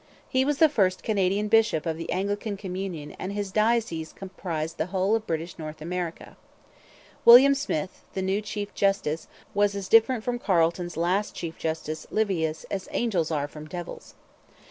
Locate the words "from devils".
13.47-14.15